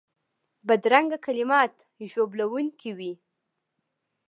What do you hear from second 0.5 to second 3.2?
بدرنګه کلمات ژوبلونکي وي